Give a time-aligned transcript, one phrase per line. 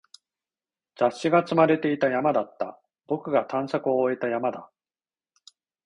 [0.95, 2.79] 雑誌が積まれていた山だった。
[3.05, 4.71] 僕が探索を終えた山だ。